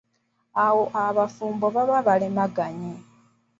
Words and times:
Awo 0.65 0.83
abafumbo 1.05 1.65
baba 1.75 1.97
balemaganye. 2.07 2.93